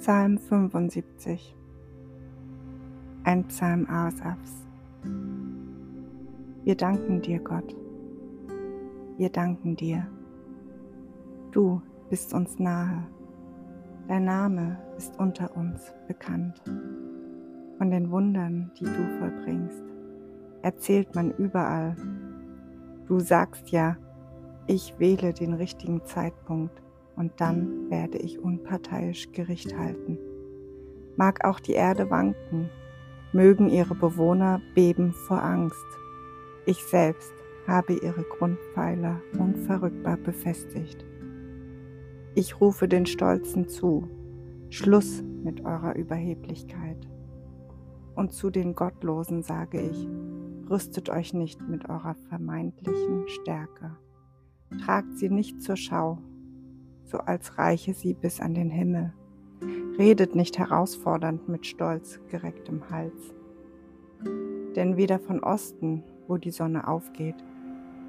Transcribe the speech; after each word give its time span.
Psalm 0.00 0.38
75 0.38 1.54
Ein 3.24 3.44
Psalm 3.48 3.86
Asafs 3.86 4.66
Wir 6.64 6.74
danken 6.74 7.20
dir, 7.20 7.38
Gott. 7.38 7.76
Wir 9.18 9.28
danken 9.28 9.76
dir. 9.76 10.06
Du 11.50 11.82
bist 12.08 12.32
uns 12.32 12.58
nahe. 12.58 13.06
Dein 14.08 14.24
Name 14.24 14.78
ist 14.96 15.20
unter 15.20 15.54
uns 15.54 15.92
bekannt. 16.08 16.62
Von 17.76 17.90
den 17.90 18.10
Wundern, 18.10 18.70
die 18.80 18.84
du 18.84 19.18
vollbringst, 19.18 19.84
erzählt 20.62 21.14
man 21.14 21.30
überall. 21.32 21.94
Du 23.06 23.20
sagst 23.20 23.68
ja, 23.68 23.98
ich 24.66 24.98
wähle 24.98 25.34
den 25.34 25.52
richtigen 25.52 26.02
Zeitpunkt 26.06 26.80
und 27.20 27.38
dann 27.38 27.90
werde 27.90 28.16
ich 28.16 28.38
unparteiisch 28.38 29.30
Gericht 29.32 29.76
halten. 29.76 30.18
Mag 31.16 31.44
auch 31.44 31.60
die 31.60 31.74
Erde 31.74 32.08
wanken, 32.08 32.70
mögen 33.34 33.68
ihre 33.68 33.94
Bewohner 33.94 34.62
beben 34.74 35.12
vor 35.12 35.42
Angst. 35.42 35.84
Ich 36.64 36.82
selbst 36.82 37.30
habe 37.66 37.92
ihre 37.92 38.22
Grundpfeiler 38.22 39.20
unverrückbar 39.38 40.16
befestigt. 40.16 41.04
Ich 42.34 42.58
rufe 42.58 42.88
den 42.88 43.04
Stolzen 43.04 43.68
zu, 43.68 44.08
Schluss 44.70 45.22
mit 45.44 45.62
eurer 45.66 45.96
Überheblichkeit. 45.96 47.06
Und 48.14 48.32
zu 48.32 48.48
den 48.48 48.74
Gottlosen 48.74 49.42
sage 49.42 49.82
ich, 49.82 50.08
rüstet 50.70 51.10
euch 51.10 51.34
nicht 51.34 51.60
mit 51.68 51.86
eurer 51.86 52.14
vermeintlichen 52.30 53.28
Stärke. 53.28 53.98
Tragt 54.82 55.18
sie 55.18 55.28
nicht 55.28 55.60
zur 55.60 55.76
Schau, 55.76 56.18
so 57.10 57.18
als 57.18 57.58
reiche 57.58 57.92
sie 57.92 58.14
bis 58.14 58.40
an 58.40 58.54
den 58.54 58.70
Himmel. 58.70 59.12
Redet 59.98 60.34
nicht 60.34 60.58
herausfordernd 60.58 61.48
mit 61.48 61.66
stolz 61.66 62.20
gerecktem 62.30 62.88
Hals. 62.90 63.34
Denn 64.76 64.96
weder 64.96 65.18
von 65.18 65.42
Osten, 65.42 66.04
wo 66.28 66.36
die 66.36 66.52
Sonne 66.52 66.86
aufgeht, 66.86 67.34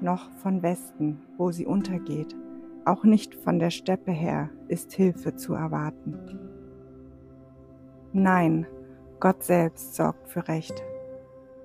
noch 0.00 0.30
von 0.34 0.62
Westen, 0.62 1.20
wo 1.36 1.50
sie 1.50 1.66
untergeht, 1.66 2.36
auch 2.84 3.04
nicht 3.04 3.34
von 3.34 3.58
der 3.58 3.70
Steppe 3.70 4.12
her 4.12 4.50
ist 4.68 4.92
Hilfe 4.92 5.36
zu 5.36 5.54
erwarten. 5.54 6.18
Nein, 8.12 8.66
Gott 9.20 9.42
selbst 9.44 9.94
sorgt 9.94 10.28
für 10.28 10.48
Recht. 10.48 10.82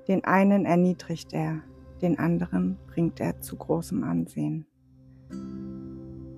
Den 0.08 0.24
einen 0.24 0.66
erniedrigt 0.66 1.34
er, 1.34 1.62
den 2.02 2.20
anderen 2.20 2.78
bringt 2.88 3.20
er 3.20 3.42
zu 3.42 3.56
großem 3.58 4.04
Ansehen. 4.04 4.66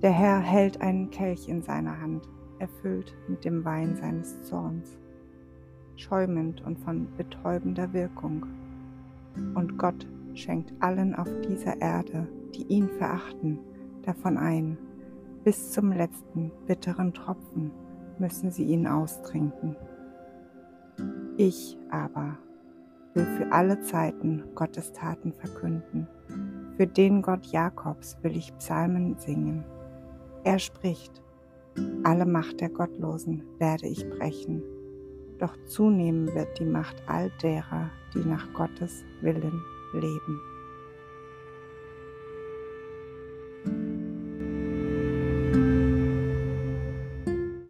Der 0.01 0.11
Herr 0.11 0.39
hält 0.39 0.79
einen 0.79 1.09
Kelch 1.09 1.49
in 1.49 1.61
seiner 1.61 1.99
Hand, 1.99 2.29
erfüllt 2.57 3.13
mit 3.27 3.43
dem 3.43 3.65
Wein 3.65 3.97
seines 3.97 4.43
Zorns, 4.43 4.97
schäumend 5.97 6.61
und 6.61 6.79
von 6.79 7.07
betäubender 7.17 7.91
Wirkung. 7.91 8.45
Und 9.55 9.77
Gott 9.77 10.07
schenkt 10.35 10.73
allen 10.79 11.15
auf 11.15 11.27
dieser 11.41 11.81
Erde, 11.81 12.29
die 12.55 12.63
ihn 12.67 12.87
verachten, 12.87 13.59
davon 14.03 14.37
ein. 14.37 14.77
Bis 15.43 15.71
zum 15.71 15.91
letzten 15.91 16.51
bitteren 16.65 17.13
Tropfen 17.13 17.71
müssen 18.19 18.51
sie 18.51 18.65
ihn 18.65 18.87
austrinken. 18.87 19.75
Ich 21.35 21.77
aber 21.91 22.37
will 23.13 23.25
für 23.25 23.51
alle 23.51 23.81
Zeiten 23.81 24.43
Gottes 24.55 24.93
Taten 24.93 25.33
verkünden. 25.33 26.07
Für 26.77 26.87
den 26.87 27.21
Gott 27.21 27.45
Jakobs 27.47 28.17
will 28.21 28.37
ich 28.37 28.57
Psalmen 28.57 29.17
singen. 29.17 29.65
Er 30.43 30.57
spricht, 30.57 31.21
alle 32.03 32.25
Macht 32.25 32.61
der 32.61 32.69
Gottlosen 32.69 33.43
werde 33.57 33.87
ich 33.87 34.07
brechen, 34.09 34.63
doch 35.37 35.55
zunehmen 35.65 36.33
wird 36.33 36.59
die 36.59 36.65
Macht 36.65 36.95
all 37.07 37.29
derer, 37.41 37.89
die 38.13 38.19
nach 38.19 38.51
Gottes 38.53 39.03
Willen 39.21 39.61
leben. 39.93 40.41